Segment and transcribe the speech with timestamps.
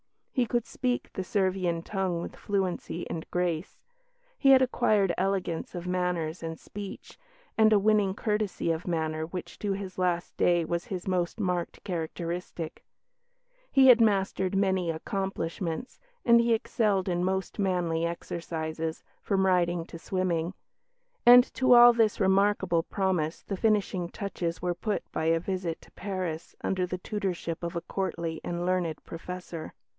[0.31, 3.77] He could speak the Servian tongue with fluency and grace;
[4.35, 7.19] he had acquired elegance of manners and speech,
[7.59, 11.83] and a winning courtesy of manner which to his last day was his most marked
[11.83, 12.83] characteristic;
[13.71, 19.99] he had mastered many accomplishments, and he excelled in most manly exercises, from riding to
[19.99, 20.55] swimming.
[21.27, 25.91] And to all this remarkable promise the finishing touches were put by a visit to
[25.91, 29.75] Paris under the tutorship of a courtly and learned professor.